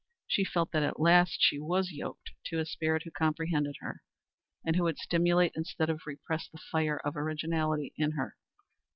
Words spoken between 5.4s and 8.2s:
instead of repress the fire of originality within